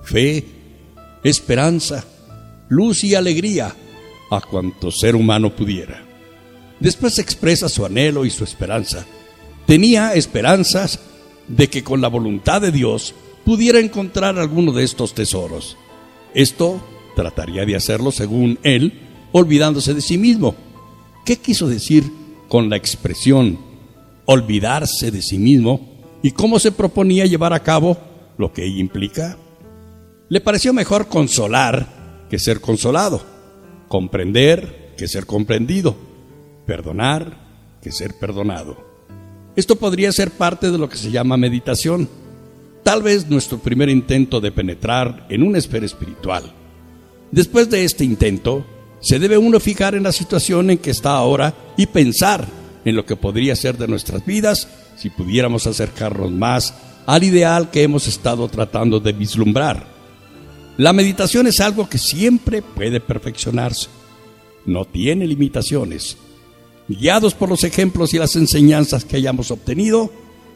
fe, 0.03 0.45
esperanza, 1.23 2.03
luz 2.69 3.03
y 3.03 3.15
alegría 3.15 3.73
a 4.29 4.41
cuanto 4.41 4.91
ser 4.91 5.15
humano 5.15 5.55
pudiera. 5.55 6.03
Después 6.79 7.17
expresa 7.19 7.69
su 7.69 7.85
anhelo 7.85 8.25
y 8.25 8.29
su 8.29 8.43
esperanza. 8.43 9.05
Tenía 9.65 10.13
esperanzas 10.13 10.99
de 11.47 11.69
que 11.69 11.83
con 11.83 12.01
la 12.01 12.07
voluntad 12.07 12.61
de 12.61 12.71
Dios 12.71 13.15
pudiera 13.45 13.79
encontrar 13.79 14.37
alguno 14.37 14.71
de 14.73 14.83
estos 14.83 15.13
tesoros. 15.13 15.77
Esto 16.33 16.81
trataría 17.15 17.65
de 17.65 17.75
hacerlo 17.75 18.11
según 18.11 18.59
él, 18.63 18.93
olvidándose 19.31 19.93
de 19.93 20.01
sí 20.01 20.17
mismo. 20.17 20.55
¿Qué 21.25 21.37
quiso 21.37 21.67
decir 21.67 22.03
con 22.47 22.69
la 22.69 22.77
expresión 22.77 23.59
olvidarse 24.25 25.09
de 25.09 25.21
sí 25.21 25.39
mismo 25.39 25.81
y 26.21 26.31
cómo 26.31 26.59
se 26.59 26.71
proponía 26.71 27.25
llevar 27.25 27.53
a 27.53 27.63
cabo 27.63 27.97
lo 28.37 28.53
que 28.53 28.65
ella 28.65 28.79
implica? 28.79 29.37
Le 30.29 30.41
pareció 30.41 30.73
mejor 30.73 31.07
consolar 31.07 32.25
que 32.29 32.39
ser 32.39 32.59
consolado, 32.59 33.21
comprender 33.87 34.93
que 34.97 35.07
ser 35.07 35.25
comprendido, 35.25 35.95
perdonar 36.65 37.47
que 37.81 37.91
ser 37.91 38.13
perdonado. 38.19 38.85
Esto 39.55 39.77
podría 39.77 40.11
ser 40.11 40.31
parte 40.31 40.69
de 40.71 40.77
lo 40.77 40.89
que 40.89 40.97
se 40.97 41.11
llama 41.11 41.37
meditación, 41.37 42.09
tal 42.83 43.01
vez 43.01 43.27
nuestro 43.29 43.59
primer 43.59 43.89
intento 43.89 44.39
de 44.39 44.51
penetrar 44.51 45.25
en 45.29 45.43
una 45.43 45.57
esfera 45.57 45.85
espiritual. 45.85 46.53
Después 47.31 47.69
de 47.69 47.83
este 47.83 48.03
intento, 48.03 48.65
se 48.99 49.19
debe 49.19 49.37
uno 49.37 49.59
fijar 49.59 49.95
en 49.95 50.03
la 50.03 50.11
situación 50.11 50.69
en 50.69 50.77
que 50.77 50.91
está 50.91 51.11
ahora 51.11 51.53
y 51.77 51.85
pensar 51.87 52.45
en 52.85 52.95
lo 52.95 53.05
que 53.05 53.15
podría 53.15 53.55
ser 53.55 53.77
de 53.77 53.87
nuestras 53.87 54.25
vidas 54.25 54.67
si 54.95 55.09
pudiéramos 55.09 55.67
acercarnos 55.67 56.31
más 56.31 56.73
al 57.07 57.23
ideal 57.23 57.71
que 57.71 57.81
hemos 57.81 58.05
estado 58.05 58.47
tratando 58.47 58.99
de 58.99 59.13
vislumbrar. 59.13 59.87
La 60.77 60.93
meditación 60.93 61.47
es 61.47 61.59
algo 61.59 61.89
que 61.89 61.97
siempre 61.97 62.61
puede 62.61 62.99
perfeccionarse. 62.99 63.87
No 64.67 64.85
tiene 64.85 65.25
limitaciones 65.25 66.17
guiados 66.87 67.33
por 67.33 67.49
los 67.49 67.63
ejemplos 67.63 68.13
y 68.13 68.17
las 68.17 68.35
enseñanzas 68.35 69.05
que 69.05 69.17
hayamos 69.17 69.51
obtenido, 69.51 70.11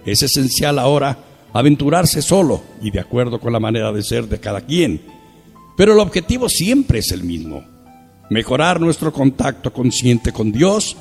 es 0.05 0.21
esencial 0.23 0.79
ahora 0.79 1.19
aventurarse 1.53 2.21
solo 2.21 2.63
y 2.81 2.91
de 2.91 2.99
acuerdo 2.99 3.39
con 3.39 3.51
la 3.53 3.59
manera 3.59 3.91
de 3.91 4.03
ser 4.03 4.27
de 4.27 4.39
cada 4.39 4.61
quien. 4.61 5.01
Pero 5.75 5.93
el 5.93 5.99
objetivo 5.99 6.49
siempre 6.49 6.99
es 6.99 7.11
el 7.11 7.23
mismo, 7.23 7.63
mejorar 8.29 8.79
nuestro 8.79 9.11
contacto 9.11 9.73
consciente 9.73 10.31
con 10.31 10.51
Dios, 10.51 10.95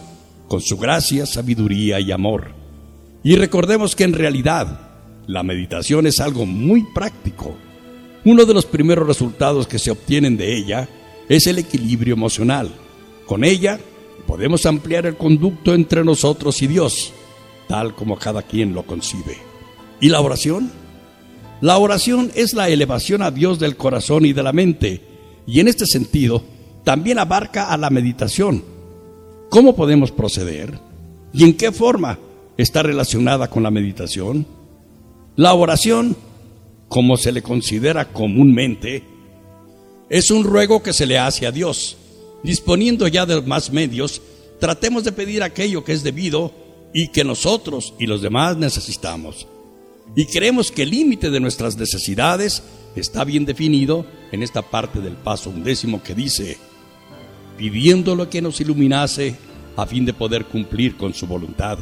con 0.48 0.60
su 0.60 0.76
gracia, 0.76 1.26
sabiduría 1.26 2.00
y 2.00 2.12
amor. 2.12 2.52
Y 3.22 3.36
recordemos 3.36 3.94
que 3.94 4.04
en 4.04 4.14
realidad 4.14 4.89
la 5.26 5.42
meditación 5.42 6.06
es 6.06 6.20
algo 6.20 6.46
muy 6.46 6.84
práctico. 6.94 7.54
Uno 8.24 8.44
de 8.44 8.54
los 8.54 8.66
primeros 8.66 9.06
resultados 9.06 9.66
que 9.66 9.78
se 9.78 9.90
obtienen 9.90 10.36
de 10.36 10.56
ella 10.56 10.88
es 11.28 11.46
el 11.46 11.58
equilibrio 11.58 12.14
emocional. 12.14 12.70
Con 13.26 13.44
ella 13.44 13.78
podemos 14.26 14.66
ampliar 14.66 15.06
el 15.06 15.16
conducto 15.16 15.74
entre 15.74 16.04
nosotros 16.04 16.60
y 16.62 16.66
Dios, 16.66 17.12
tal 17.68 17.94
como 17.94 18.18
cada 18.18 18.42
quien 18.42 18.74
lo 18.74 18.82
concibe. 18.82 19.38
¿Y 20.00 20.08
la 20.08 20.20
oración? 20.20 20.70
La 21.60 21.78
oración 21.78 22.30
es 22.34 22.54
la 22.54 22.68
elevación 22.68 23.22
a 23.22 23.30
Dios 23.30 23.58
del 23.58 23.76
corazón 23.76 24.24
y 24.24 24.32
de 24.32 24.42
la 24.42 24.52
mente, 24.52 25.02
y 25.46 25.60
en 25.60 25.68
este 25.68 25.86
sentido 25.86 26.42
también 26.84 27.18
abarca 27.18 27.70
a 27.70 27.76
la 27.76 27.90
meditación. 27.90 28.64
¿Cómo 29.50 29.76
podemos 29.76 30.10
proceder? 30.10 30.78
¿Y 31.32 31.44
en 31.44 31.54
qué 31.56 31.70
forma 31.72 32.18
está 32.56 32.82
relacionada 32.82 33.48
con 33.48 33.62
la 33.62 33.70
meditación? 33.70 34.46
La 35.40 35.54
oración, 35.54 36.18
como 36.90 37.16
se 37.16 37.32
le 37.32 37.40
considera 37.40 38.12
comúnmente, 38.12 39.04
es 40.10 40.30
un 40.30 40.44
ruego 40.44 40.82
que 40.82 40.92
se 40.92 41.06
le 41.06 41.16
hace 41.16 41.46
a 41.46 41.50
Dios 41.50 41.96
disponiendo 42.42 43.08
ya 43.08 43.24
de 43.24 43.40
más 43.40 43.72
medios, 43.72 44.20
tratemos 44.58 45.02
de 45.02 45.12
pedir 45.12 45.42
aquello 45.42 45.82
que 45.82 45.94
es 45.94 46.02
debido 46.02 46.52
y 46.92 47.08
que 47.08 47.24
nosotros 47.24 47.94
y 47.98 48.06
los 48.06 48.20
demás 48.20 48.58
necesitamos. 48.58 49.46
Y 50.14 50.26
creemos 50.26 50.70
que 50.70 50.82
el 50.82 50.90
límite 50.90 51.30
de 51.30 51.40
nuestras 51.40 51.78
necesidades 51.78 52.62
está 52.94 53.24
bien 53.24 53.46
definido 53.46 54.04
en 54.32 54.42
esta 54.42 54.60
parte 54.60 55.00
del 55.00 55.14
paso 55.14 55.48
undécimo 55.48 56.02
que 56.02 56.14
dice, 56.14 56.58
pidiendo 57.56 58.14
lo 58.14 58.28
que 58.28 58.42
nos 58.42 58.60
iluminase 58.60 59.36
a 59.74 59.86
fin 59.86 60.04
de 60.04 60.12
poder 60.12 60.44
cumplir 60.44 60.98
con 60.98 61.14
su 61.14 61.26
voluntad. 61.26 61.78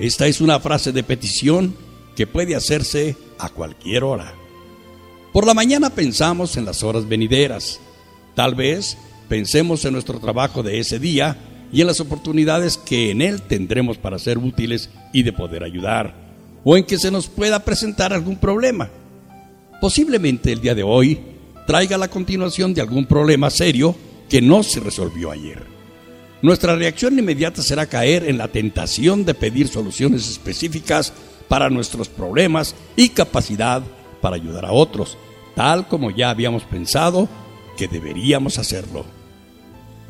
Esta 0.00 0.26
es 0.26 0.40
una 0.40 0.58
frase 0.58 0.90
de 0.90 1.04
petición 1.04 1.83
que 2.14 2.26
puede 2.26 2.54
hacerse 2.54 3.16
a 3.38 3.48
cualquier 3.48 4.04
hora. 4.04 4.34
Por 5.32 5.46
la 5.46 5.54
mañana 5.54 5.90
pensamos 5.90 6.56
en 6.56 6.64
las 6.64 6.82
horas 6.82 7.08
venideras. 7.08 7.80
Tal 8.34 8.54
vez 8.54 8.96
Pensemos 9.28 9.84
en 9.84 9.94
nuestro 9.94 10.18
trabajo 10.20 10.62
de 10.62 10.78
ese 10.78 10.98
día 10.98 11.36
y 11.72 11.80
en 11.80 11.86
las 11.86 12.00
oportunidades 12.00 12.76
que 12.76 13.10
en 13.10 13.22
él 13.22 13.42
tendremos 13.42 13.96
para 13.96 14.18
ser 14.18 14.38
útiles 14.38 14.90
y 15.12 15.22
de 15.22 15.32
poder 15.32 15.64
ayudar, 15.64 16.14
o 16.62 16.76
en 16.76 16.84
que 16.84 16.98
se 16.98 17.10
nos 17.10 17.26
pueda 17.26 17.64
presentar 17.64 18.12
algún 18.12 18.36
problema. 18.36 18.90
Posiblemente 19.80 20.52
el 20.52 20.60
día 20.60 20.74
de 20.74 20.82
hoy 20.82 21.20
traiga 21.66 21.98
la 21.98 22.08
continuación 22.08 22.74
de 22.74 22.82
algún 22.82 23.06
problema 23.06 23.50
serio 23.50 23.96
que 24.28 24.42
no 24.42 24.62
se 24.62 24.80
resolvió 24.80 25.30
ayer. 25.30 25.62
Nuestra 26.42 26.76
reacción 26.76 27.18
inmediata 27.18 27.62
será 27.62 27.86
caer 27.86 28.28
en 28.28 28.36
la 28.36 28.48
tentación 28.48 29.24
de 29.24 29.34
pedir 29.34 29.68
soluciones 29.68 30.28
específicas 30.28 31.12
para 31.48 31.70
nuestros 31.70 32.08
problemas 32.08 32.74
y 32.96 33.10
capacidad 33.10 33.82
para 34.20 34.36
ayudar 34.36 34.64
a 34.64 34.72
otros, 34.72 35.16
tal 35.54 35.86
como 35.88 36.10
ya 36.10 36.30
habíamos 36.30 36.64
pensado 36.64 37.28
que 37.76 37.88
deberíamos 37.88 38.58
hacerlo. 38.58 39.04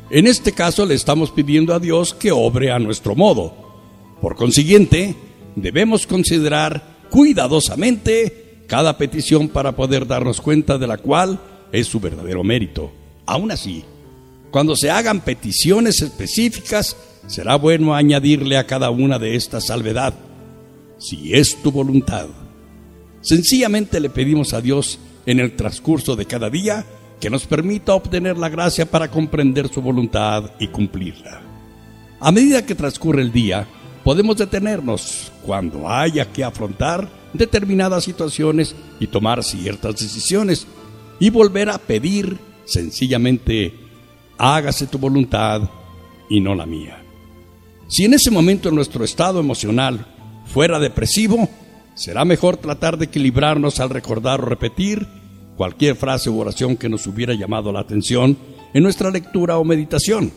En 0.09 0.27
este 0.27 0.51
caso 0.51 0.85
le 0.85 0.93
estamos 0.93 1.31
pidiendo 1.31 1.73
a 1.73 1.79
Dios 1.79 2.13
que 2.13 2.31
obre 2.31 2.71
a 2.71 2.79
nuestro 2.79 3.15
modo. 3.15 3.53
Por 4.21 4.35
consiguiente, 4.35 5.15
debemos 5.55 6.05
considerar 6.05 6.95
cuidadosamente 7.09 8.63
cada 8.67 8.97
petición 8.97 9.49
para 9.49 9.75
poder 9.75 10.07
darnos 10.07 10.41
cuenta 10.41 10.77
de 10.77 10.87
la 10.87 10.97
cual 10.97 11.39
es 11.71 11.87
su 11.87 11.99
verdadero 11.99 12.43
mérito. 12.43 12.91
Aún 13.25 13.51
así, 13.51 13.83
cuando 14.51 14.75
se 14.75 14.89
hagan 14.89 15.21
peticiones 15.21 16.01
específicas, 16.01 16.95
será 17.27 17.55
bueno 17.55 17.95
añadirle 17.95 18.57
a 18.57 18.67
cada 18.67 18.89
una 18.89 19.19
de 19.19 19.35
estas 19.35 19.67
salvedad, 19.67 20.13
si 20.97 21.33
es 21.33 21.61
tu 21.61 21.71
voluntad. 21.71 22.27
Sencillamente 23.21 23.99
le 23.99 24.09
pedimos 24.09 24.53
a 24.53 24.61
Dios 24.61 24.99
en 25.25 25.39
el 25.39 25.55
transcurso 25.55 26.15
de 26.15 26.25
cada 26.25 26.49
día 26.49 26.85
que 27.19 27.29
nos 27.29 27.45
permita 27.45 27.95
obtener 27.95 28.37
la 28.37 28.49
gracia 28.49 28.85
para 28.85 29.09
comprender 29.09 29.67
su 29.69 29.81
voluntad 29.81 30.51
y 30.59 30.67
cumplirla. 30.67 31.41
A 32.19 32.31
medida 32.31 32.65
que 32.65 32.75
transcurre 32.75 33.21
el 33.21 33.31
día, 33.31 33.67
podemos 34.03 34.37
detenernos 34.37 35.31
cuando 35.45 35.89
haya 35.89 36.31
que 36.31 36.43
afrontar 36.43 37.09
determinadas 37.33 38.03
situaciones 38.03 38.75
y 38.99 39.07
tomar 39.07 39.43
ciertas 39.43 39.99
decisiones 39.99 40.67
y 41.19 41.29
volver 41.29 41.69
a 41.69 41.77
pedir 41.77 42.37
sencillamente, 42.65 43.73
hágase 44.37 44.87
tu 44.87 44.97
voluntad 44.97 45.61
y 46.29 46.39
no 46.39 46.55
la 46.55 46.65
mía. 46.65 47.01
Si 47.87 48.05
en 48.05 48.13
ese 48.13 48.31
momento 48.31 48.71
nuestro 48.71 49.03
estado 49.03 49.39
emocional 49.39 50.05
fuera 50.45 50.79
depresivo, 50.79 51.49
será 51.93 52.25
mejor 52.25 52.57
tratar 52.57 52.97
de 52.97 53.05
equilibrarnos 53.05 53.79
al 53.79 53.89
recordar 53.89 54.41
o 54.41 54.45
repetir 54.45 55.07
cualquier 55.55 55.95
frase 55.95 56.29
u 56.29 56.39
oración 56.39 56.77
que 56.77 56.89
nos 56.89 57.07
hubiera 57.07 57.33
llamado 57.33 57.71
la 57.71 57.79
atención 57.79 58.37
en 58.73 58.83
nuestra 58.83 59.09
lectura 59.09 59.57
o 59.57 59.63
meditación. 59.63 60.31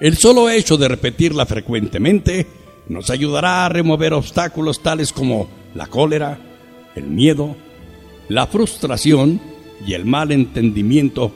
El 0.00 0.16
solo 0.16 0.48
hecho 0.48 0.76
de 0.76 0.88
repetirla 0.88 1.46
frecuentemente 1.46 2.46
nos 2.88 3.10
ayudará 3.10 3.66
a 3.66 3.68
remover 3.68 4.14
obstáculos 4.14 4.82
tales 4.82 5.12
como 5.12 5.48
la 5.74 5.86
cólera, 5.86 6.38
el 6.94 7.04
miedo, 7.04 7.56
la 8.28 8.46
frustración 8.46 9.40
y 9.86 9.94
el 9.94 10.04
mal 10.04 10.32
entendimiento 10.32 11.32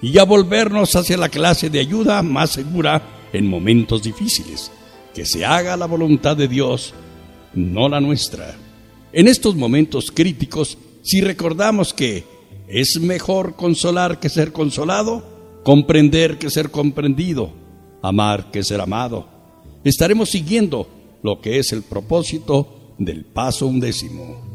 y 0.00 0.18
a 0.18 0.24
volvernos 0.24 0.94
hacia 0.96 1.16
la 1.16 1.28
clase 1.28 1.70
de 1.70 1.80
ayuda 1.80 2.22
más 2.22 2.50
segura 2.50 3.02
en 3.32 3.46
momentos 3.46 4.02
difíciles. 4.02 4.70
Que 5.14 5.24
se 5.24 5.44
haga 5.44 5.76
la 5.76 5.86
voluntad 5.86 6.36
de 6.36 6.48
Dios, 6.48 6.94
no 7.54 7.88
la 7.88 8.00
nuestra. 8.00 8.56
En 9.12 9.28
estos 9.28 9.56
momentos 9.56 10.10
críticos, 10.10 10.78
si 11.02 11.20
recordamos 11.20 11.94
que 11.94 12.24
es 12.68 13.00
mejor 13.00 13.56
consolar 13.56 14.20
que 14.20 14.28
ser 14.28 14.52
consolado, 14.52 15.60
comprender 15.64 16.38
que 16.38 16.50
ser 16.50 16.70
comprendido, 16.70 17.52
amar 18.02 18.50
que 18.50 18.62
ser 18.62 18.80
amado, 18.80 19.26
estaremos 19.84 20.30
siguiendo 20.30 20.88
lo 21.22 21.40
que 21.40 21.58
es 21.58 21.72
el 21.72 21.82
propósito 21.82 22.94
del 22.98 23.24
paso 23.24 23.66
undécimo. 23.66 24.48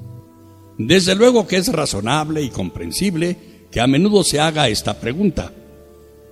Desde 0.77 1.15
luego 1.15 1.47
que 1.47 1.57
es 1.57 1.71
razonable 1.71 2.41
y 2.41 2.49
comprensible 2.49 3.37
que 3.71 3.81
a 3.81 3.87
menudo 3.87 4.23
se 4.23 4.39
haga 4.39 4.69
esta 4.69 4.99
pregunta. 4.99 5.51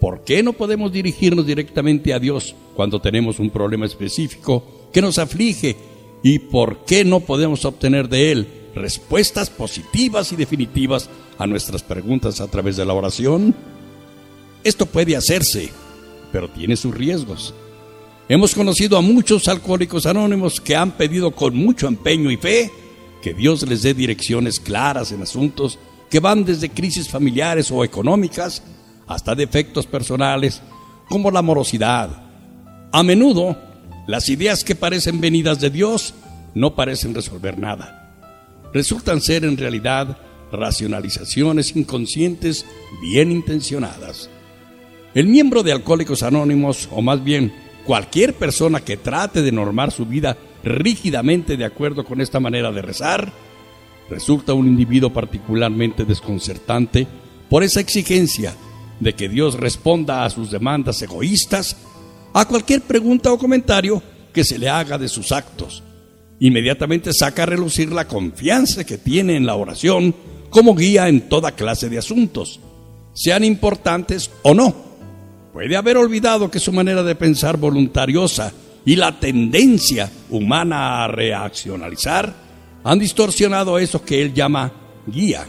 ¿Por 0.01 0.23
qué 0.23 0.41
no 0.41 0.53
podemos 0.53 0.91
dirigirnos 0.91 1.45
directamente 1.45 2.11
a 2.11 2.17
Dios 2.17 2.55
cuando 2.75 2.99
tenemos 2.99 3.37
un 3.37 3.51
problema 3.51 3.85
específico 3.85 4.89
que 4.91 4.99
nos 4.99 5.19
aflige? 5.19 5.77
¿Y 6.23 6.39
por 6.39 6.85
qué 6.85 7.05
no 7.05 7.19
podemos 7.19 7.65
obtener 7.65 8.09
de 8.09 8.31
Él 8.31 8.47
respuestas 8.73 9.51
positivas 9.51 10.31
y 10.31 10.35
definitivas 10.35 11.07
a 11.37 11.45
nuestras 11.45 11.83
preguntas 11.83 12.41
a 12.41 12.47
través 12.47 12.77
de 12.77 12.85
la 12.85 12.95
oración? 12.95 13.53
Esto 14.63 14.87
puede 14.87 15.15
hacerse, 15.15 15.69
pero 16.31 16.49
tiene 16.49 16.75
sus 16.77 16.95
riesgos. 16.95 17.53
Hemos 18.27 18.55
conocido 18.55 18.97
a 18.97 19.01
muchos 19.01 19.47
alcohólicos 19.47 20.07
anónimos 20.07 20.59
que 20.59 20.75
han 20.75 20.93
pedido 20.93 21.29
con 21.29 21.55
mucho 21.55 21.87
empeño 21.87 22.31
y 22.31 22.37
fe 22.37 22.71
que 23.21 23.35
Dios 23.35 23.69
les 23.69 23.83
dé 23.83 23.93
direcciones 23.93 24.59
claras 24.59 25.11
en 25.11 25.21
asuntos 25.21 25.77
que 26.09 26.19
van 26.19 26.43
desde 26.43 26.69
crisis 26.69 27.07
familiares 27.07 27.69
o 27.69 27.83
económicas 27.83 28.63
hasta 29.13 29.35
defectos 29.35 29.85
personales 29.85 30.61
como 31.09 31.31
la 31.31 31.41
morosidad. 31.41 32.09
A 32.91 33.03
menudo, 33.03 33.57
las 34.07 34.29
ideas 34.29 34.63
que 34.63 34.75
parecen 34.75 35.21
venidas 35.21 35.59
de 35.59 35.69
Dios 35.69 36.13
no 36.53 36.75
parecen 36.75 37.13
resolver 37.13 37.57
nada. 37.57 38.13
Resultan 38.73 39.21
ser 39.21 39.45
en 39.45 39.57
realidad 39.57 40.17
racionalizaciones 40.51 41.75
inconscientes 41.75 42.65
bien 43.01 43.31
intencionadas. 43.31 44.29
El 45.13 45.27
miembro 45.27 45.63
de 45.63 45.71
Alcohólicos 45.71 46.23
Anónimos, 46.23 46.87
o 46.91 47.01
más 47.01 47.23
bien 47.23 47.53
cualquier 47.85 48.33
persona 48.33 48.81
que 48.81 48.97
trate 48.97 49.41
de 49.41 49.51
normar 49.51 49.91
su 49.91 50.05
vida 50.05 50.37
rígidamente 50.63 51.57
de 51.57 51.65
acuerdo 51.65 52.05
con 52.05 52.21
esta 52.21 52.39
manera 52.39 52.71
de 52.71 52.81
rezar, 52.81 53.31
resulta 54.09 54.53
un 54.53 54.67
individuo 54.67 55.11
particularmente 55.11 56.05
desconcertante 56.05 57.07
por 57.49 57.63
esa 57.63 57.81
exigencia 57.81 58.53
de 59.01 59.13
que 59.13 59.27
Dios 59.27 59.55
responda 59.55 60.23
a 60.23 60.29
sus 60.29 60.51
demandas 60.51 61.01
egoístas 61.01 61.75
a 62.33 62.45
cualquier 62.45 62.81
pregunta 62.81 63.33
o 63.33 63.37
comentario 63.37 64.01
que 64.31 64.45
se 64.45 64.57
le 64.57 64.69
haga 64.69 64.97
de 64.97 65.09
sus 65.09 65.33
actos. 65.33 65.83
Inmediatamente 66.39 67.11
saca 67.11 67.43
a 67.43 67.47
relucir 67.47 67.91
la 67.91 68.07
confianza 68.07 68.85
que 68.85 68.97
tiene 68.97 69.35
en 69.35 69.45
la 69.45 69.55
oración 69.55 70.15
como 70.49 70.75
guía 70.75 71.09
en 71.09 71.27
toda 71.27 71.53
clase 71.53 71.89
de 71.89 71.97
asuntos, 71.97 72.59
sean 73.13 73.43
importantes 73.43 74.29
o 74.43 74.53
no. 74.53 74.73
Puede 75.51 75.75
haber 75.75 75.97
olvidado 75.97 76.49
que 76.49 76.59
su 76.59 76.71
manera 76.71 77.03
de 77.03 77.15
pensar 77.15 77.57
voluntariosa 77.57 78.53
y 78.85 78.95
la 78.95 79.19
tendencia 79.19 80.09
humana 80.29 81.03
a 81.03 81.07
reaccionalizar 81.07 82.33
han 82.83 82.99
distorsionado 82.99 83.77
eso 83.77 84.03
que 84.03 84.21
él 84.21 84.33
llama 84.33 84.71
guía. 85.07 85.45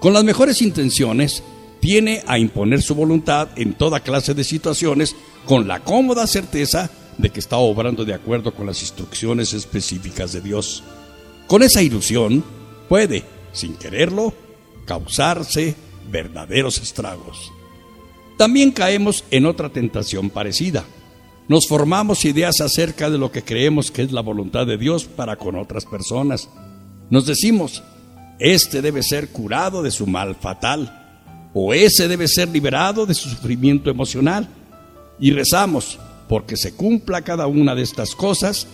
Con 0.00 0.12
las 0.12 0.24
mejores 0.24 0.62
intenciones, 0.62 1.42
tiene 1.84 2.22
a 2.26 2.38
imponer 2.38 2.80
su 2.80 2.94
voluntad 2.94 3.48
en 3.56 3.74
toda 3.74 4.00
clase 4.00 4.32
de 4.32 4.42
situaciones 4.42 5.14
con 5.44 5.68
la 5.68 5.80
cómoda 5.80 6.26
certeza 6.26 6.90
de 7.18 7.28
que 7.28 7.40
está 7.40 7.58
obrando 7.58 8.06
de 8.06 8.14
acuerdo 8.14 8.54
con 8.54 8.64
las 8.64 8.80
instrucciones 8.80 9.52
específicas 9.52 10.32
de 10.32 10.40
Dios. 10.40 10.82
Con 11.46 11.62
esa 11.62 11.82
ilusión 11.82 12.42
puede, 12.88 13.22
sin 13.52 13.74
quererlo, 13.74 14.32
causarse 14.86 15.76
verdaderos 16.10 16.78
estragos. 16.78 17.52
También 18.38 18.70
caemos 18.70 19.22
en 19.30 19.44
otra 19.44 19.68
tentación 19.68 20.30
parecida 20.30 20.86
nos 21.46 21.68
formamos 21.68 22.24
ideas 22.24 22.62
acerca 22.62 23.10
de 23.10 23.18
lo 23.18 23.30
que 23.30 23.42
creemos 23.44 23.90
que 23.90 24.00
es 24.00 24.12
la 24.12 24.22
voluntad 24.22 24.66
de 24.66 24.78
Dios 24.78 25.04
para 25.04 25.36
con 25.36 25.56
otras 25.56 25.84
personas. 25.84 26.48
Nos 27.10 27.26
decimos, 27.26 27.82
este 28.38 28.80
debe 28.80 29.02
ser 29.02 29.28
curado 29.28 29.82
de 29.82 29.90
su 29.90 30.06
mal 30.06 30.36
fatal, 30.36 31.03
o 31.54 31.72
ese 31.72 32.08
debe 32.08 32.26
ser 32.28 32.48
liberado 32.48 33.06
de 33.06 33.14
su 33.14 33.30
sufrimiento 33.30 33.88
emocional. 33.88 34.48
Y 35.20 35.30
rezamos, 35.30 35.98
porque 36.28 36.56
se 36.56 36.74
cumpla 36.74 37.22
cada 37.22 37.46
una 37.46 37.74
de 37.74 37.82
estas 37.82 38.14
cosas, 38.14 38.66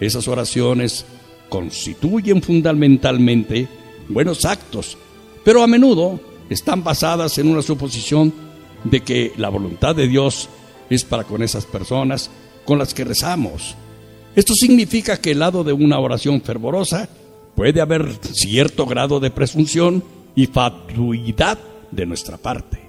esas 0.00 0.28
oraciones 0.28 1.04
constituyen 1.48 2.40
fundamentalmente 2.40 3.68
buenos 4.08 4.44
actos, 4.44 4.96
pero 5.44 5.62
a 5.62 5.66
menudo 5.66 6.20
están 6.48 6.84
basadas 6.84 7.36
en 7.38 7.48
una 7.48 7.62
suposición 7.62 8.32
de 8.84 9.00
que 9.00 9.32
la 9.36 9.48
voluntad 9.48 9.96
de 9.96 10.06
Dios 10.06 10.48
es 10.88 11.04
para 11.04 11.24
con 11.24 11.42
esas 11.42 11.66
personas 11.66 12.30
con 12.64 12.78
las 12.78 12.94
que 12.94 13.04
rezamos. 13.04 13.74
Esto 14.36 14.54
significa 14.54 15.16
que 15.16 15.32
el 15.32 15.40
lado 15.40 15.64
de 15.64 15.72
una 15.72 15.98
oración 15.98 16.40
fervorosa 16.42 17.08
puede 17.56 17.80
haber 17.80 18.14
cierto 18.22 18.86
grado 18.86 19.18
de 19.18 19.30
presunción 19.30 20.04
y 20.36 20.46
fatuidad 20.46 21.58
de 21.90 22.06
nuestra 22.06 22.36
parte. 22.36 22.88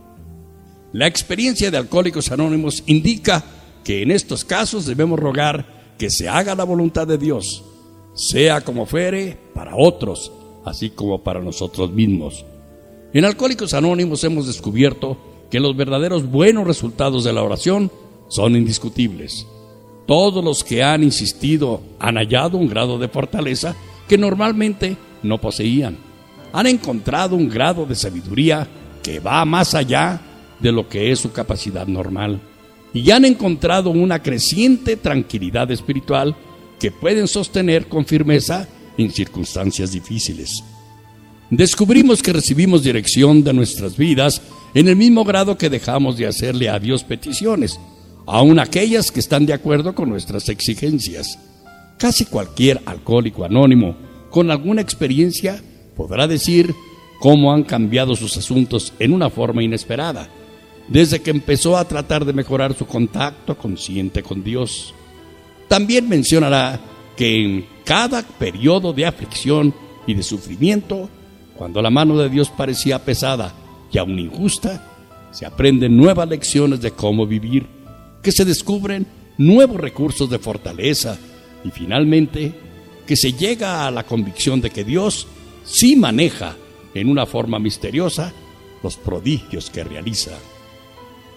La 0.91 1.07
experiencia 1.07 1.69
de 1.69 1.77
Alcohólicos 1.77 2.31
Anónimos 2.31 2.83
indica 2.87 3.43
que 3.83 4.01
en 4.01 4.11
estos 4.11 4.43
casos 4.43 4.85
debemos 4.85 5.19
rogar 5.19 5.95
que 5.97 6.09
se 6.09 6.27
haga 6.27 6.55
la 6.55 6.63
voluntad 6.63 7.05
de 7.05 7.17
Dios, 7.17 7.63
sea 8.15 8.61
como 8.61 8.85
fuere, 8.85 9.37
para 9.53 9.75
otros, 9.75 10.31
así 10.65 10.89
como 10.89 11.23
para 11.23 11.41
nosotros 11.41 11.91
mismos. 11.91 12.45
En 13.13 13.25
Alcohólicos 13.25 13.73
Anónimos 13.73 14.23
hemos 14.23 14.47
descubierto 14.47 15.17
que 15.49 15.59
los 15.59 15.75
verdaderos 15.75 16.29
buenos 16.29 16.65
resultados 16.65 17.23
de 17.23 17.33
la 17.33 17.43
oración 17.43 17.91
son 18.27 18.55
indiscutibles. 18.55 19.47
Todos 20.07 20.43
los 20.43 20.63
que 20.63 20.83
han 20.83 21.03
insistido 21.03 21.81
han 21.99 22.15
hallado 22.15 22.57
un 22.57 22.67
grado 22.67 22.97
de 22.97 23.09
fortaleza 23.09 23.75
que 24.07 24.17
normalmente 24.17 24.97
no 25.21 25.39
poseían. 25.39 25.97
Han 26.51 26.65
encontrado 26.65 27.35
un 27.35 27.47
grado 27.47 27.85
de 27.85 27.95
sabiduría 27.95 28.67
va 29.17 29.43
más 29.45 29.73
allá 29.73 30.21
de 30.59 30.71
lo 30.71 30.87
que 30.87 31.11
es 31.11 31.19
su 31.19 31.31
capacidad 31.31 31.87
normal. 31.87 32.39
Y 32.93 33.09
han 33.09 33.25
encontrado 33.25 33.89
una 33.89 34.21
creciente 34.21 34.95
tranquilidad 34.97 35.71
espiritual 35.71 36.35
que 36.79 36.91
pueden 36.91 37.27
sostener 37.27 37.87
con 37.87 38.05
firmeza 38.05 38.67
en 38.97 39.11
circunstancias 39.11 39.91
difíciles. 39.91 40.63
Descubrimos 41.49 42.21
que 42.21 42.33
recibimos 42.33 42.83
dirección 42.83 43.43
de 43.43 43.53
nuestras 43.53 43.97
vidas 43.97 44.41
en 44.75 44.87
el 44.87 44.95
mismo 44.95 45.23
grado 45.23 45.57
que 45.57 45.69
dejamos 45.69 46.17
de 46.17 46.27
hacerle 46.27 46.69
a 46.69 46.77
Dios 46.77 47.03
peticiones, 47.03 47.79
aun 48.27 48.59
aquellas 48.59 49.11
que 49.11 49.19
están 49.19 49.47
de 49.47 49.53
acuerdo 49.53 49.95
con 49.95 50.09
nuestras 50.09 50.47
exigencias. 50.49 51.39
Casi 51.97 52.25
cualquier 52.25 52.81
alcohólico 52.85 53.43
anónimo 53.43 53.95
con 54.29 54.51
alguna 54.51 54.81
experiencia 54.81 55.61
podrá 55.95 56.27
decir 56.27 56.73
cómo 57.19 57.53
han 57.53 57.63
cambiado 57.63 58.15
sus 58.15 58.35
asuntos 58.37 58.93
en 58.97 59.13
una 59.13 59.29
forma 59.29 59.61
inesperada, 59.61 60.29
desde 60.87 61.21
que 61.21 61.31
empezó 61.31 61.77
a 61.77 61.85
tratar 61.85 62.25
de 62.25 62.33
mejorar 62.33 62.73
su 62.73 62.85
contacto 62.85 63.57
consciente 63.57 64.23
con 64.23 64.43
Dios. 64.43 64.93
También 65.67 66.09
mencionará 66.09 66.79
que 67.15 67.43
en 67.43 67.65
cada 67.83 68.23
periodo 68.23 68.93
de 68.93 69.05
aflicción 69.05 69.75
y 70.07 70.13
de 70.13 70.23
sufrimiento, 70.23 71.09
cuando 71.55 71.81
la 71.81 71.89
mano 71.89 72.17
de 72.17 72.29
Dios 72.29 72.49
parecía 72.49 73.03
pesada 73.03 73.53
y 73.91 73.97
aún 73.97 74.17
injusta, 74.17 74.85
se 75.31 75.45
aprenden 75.45 75.95
nuevas 75.95 76.27
lecciones 76.27 76.81
de 76.81 76.91
cómo 76.91 77.27
vivir, 77.27 77.67
que 78.23 78.31
se 78.31 78.45
descubren 78.45 79.05
nuevos 79.37 79.77
recursos 79.77 80.29
de 80.29 80.39
fortaleza 80.39 81.17
y 81.63 81.69
finalmente 81.69 82.53
que 83.05 83.15
se 83.15 83.33
llega 83.33 83.85
a 83.85 83.91
la 83.91 84.03
convicción 84.03 84.61
de 84.61 84.69
que 84.69 84.83
Dios 84.83 85.27
sí 85.63 85.95
maneja 85.95 86.55
en 86.93 87.09
una 87.09 87.25
forma 87.25 87.59
misteriosa 87.59 88.33
los 88.83 88.97
prodigios 88.97 89.69
que 89.69 89.83
realiza. 89.83 90.37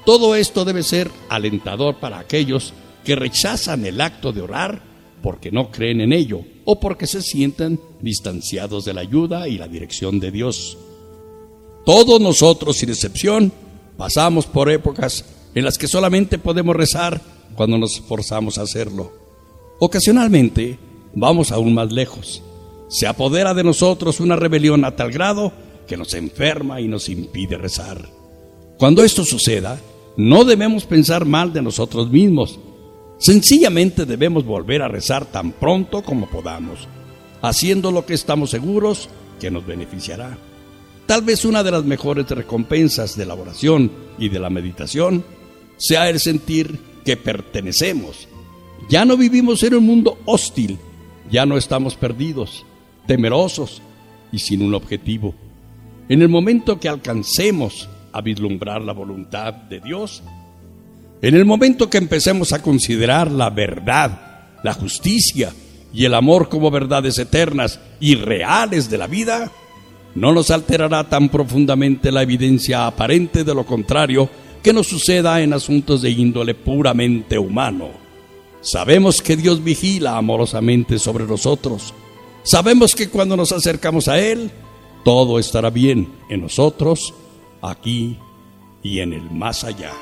Todo 0.05 0.35
esto 0.35 0.65
debe 0.65 0.83
ser 0.83 1.11
alentador 1.29 1.97
para 1.97 2.19
aquellos 2.19 2.73
que 3.05 3.17
rechazan 3.17 3.85
el 3.85 4.01
acto 4.01 4.33
de 4.33 4.43
orar 4.43 4.83
porque 5.23 5.53
no 5.53 5.71
creen 5.71 6.01
en 6.01 6.13
ello 6.13 6.43
o 6.65 6.81
porque 6.81 7.07
se 7.07 7.23
sienten 7.23 7.81
distanciados 8.01 8.85
de 8.85 8.95
la 8.95 9.01
ayuda 9.03 9.49
y 9.49 9.59
la 9.59 9.69
dirección 9.69 10.19
de 10.19 10.31
Dios. 10.31 10.77
Todos 11.85 12.21
nosotros, 12.21 12.77
sin 12.77 12.91
excepción, 12.91 13.53
pasamos 13.97 14.47
por 14.47 14.71
épocas 14.71 15.25
en 15.55 15.65
las 15.65 15.79
que 15.79 15.89
solamente 15.89 16.39
podemos 16.39 16.75
rezar 16.75 17.21
cuando 17.55 17.79
nos 17.79 17.95
esforzamos 17.95 18.59
a 18.59 18.63
hacerlo. 18.63 19.13
Ocasionalmente 19.79 20.79
vamos 21.15 21.53
aún 21.53 21.75
más 21.75 21.93
lejos. 21.93 22.43
Se 22.93 23.07
apodera 23.07 23.55
de 23.55 23.65
nosotros 23.65 24.21
una 24.21 24.37
rebelión 24.37 24.85
a 24.85 24.95
tal 24.95 25.11
grado 25.11 25.51
que 25.89 25.97
nos 25.97 26.13
enferma 26.13 26.79
y 26.79 26.89
nos 26.89 27.09
impide 27.09 27.57
rezar. 27.57 28.07
Cuando 28.77 29.03
esto 29.03 29.25
suceda, 29.25 29.81
no 30.19 30.45
debemos 30.45 30.85
pensar 30.85 31.25
mal 31.25 31.55
de 31.55 31.63
nosotros 31.63 32.11
mismos. 32.11 32.61
Sencillamente 33.17 34.05
debemos 34.05 34.45
volver 34.45 34.83
a 34.83 34.89
rezar 34.89 35.25
tan 35.25 35.53
pronto 35.53 36.03
como 36.03 36.29
podamos, 36.29 36.87
haciendo 37.41 37.91
lo 37.91 38.05
que 38.05 38.13
estamos 38.13 38.51
seguros 38.51 39.09
que 39.41 39.51
nos 39.51 39.65
beneficiará. 39.67 40.37
Tal 41.07 41.23
vez 41.23 41.47
una 41.47 41.63
de 41.63 41.71
las 41.71 41.85
mejores 41.85 42.29
recompensas 42.29 43.17
de 43.17 43.25
la 43.25 43.33
oración 43.33 43.91
y 44.19 44.29
de 44.29 44.39
la 44.39 44.51
meditación 44.51 45.25
sea 45.79 46.11
el 46.11 46.21
sentir 46.21 46.79
que 47.07 47.17
pertenecemos. 47.17 48.29
Ya 48.91 49.07
no 49.07 49.17
vivimos 49.17 49.63
en 49.63 49.77
un 49.77 49.87
mundo 49.87 50.19
hostil, 50.27 50.79
ya 51.31 51.47
no 51.47 51.57
estamos 51.57 51.95
perdidos, 51.97 52.67
temerosos 53.07 53.83
y 54.31 54.39
sin 54.39 54.63
un 54.63 54.75
objetivo. 54.75 55.35
En 56.09 56.23
el 56.23 56.29
momento 56.29 56.81
que 56.81 56.89
alcancemos 56.89 57.89
a 58.13 58.21
vislumbrar 58.21 58.83
la 58.83 58.93
voluntad 58.93 59.55
de 59.55 59.81
Dios, 59.81 60.23
en 61.23 61.35
el 61.37 61.45
momento 61.45 61.89
que 61.89 61.99
empecemos 61.99 62.53
a 62.53 62.63
considerar 62.63 63.31
la 63.31 63.51
verdad, 63.51 64.59
la 64.63 64.75
justicia 64.75 65.53
y 65.93 66.05
el 66.05 66.15
amor 66.15 66.49
como 66.49 66.71
verdades 66.71 67.19
eternas 67.19 67.81
y 68.01 68.17
reales 68.17 68.91
de 68.91 68.99
la 68.99 69.07
vida, 69.07 69.51
no 70.15 70.33
nos 70.33 70.51
alterará 70.51 71.09
tan 71.09 71.29
profundamente 71.29 72.13
la 72.13 72.23
evidencia 72.23 72.87
aparente 72.87 73.45
de 73.45 73.55
lo 73.55 73.65
contrario 73.65 74.29
que 74.63 74.73
nos 74.73 74.89
suceda 74.89 75.41
en 75.41 75.53
asuntos 75.53 76.03
de 76.03 76.11
índole 76.11 76.55
puramente 76.55 77.39
humano. 77.39 77.91
Sabemos 78.61 79.21
que 79.21 79.37
Dios 79.37 79.63
vigila 79.63 80.17
amorosamente 80.17 80.99
sobre 80.99 81.25
nosotros. 81.25 81.93
Sabemos 82.45 82.95
que 82.95 83.09
cuando 83.09 83.37
nos 83.37 83.53
acercamos 83.53 84.09
a 84.09 84.19
Él, 84.19 84.51
todo 85.05 85.39
estará 85.39 85.71
bien 85.71 86.13
en 86.29 86.43
nosotros, 86.43 87.15
aquí 87.61 88.19
y 88.83 89.01
en 89.01 89.13
el 89.13 89.31
más 89.31 89.65
allá. 89.65 89.93